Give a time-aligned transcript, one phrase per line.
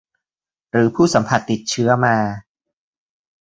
[0.71, 2.15] หรือสัมผัสผู้ติดเชื้อมา